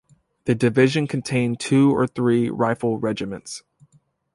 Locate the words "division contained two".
0.55-1.93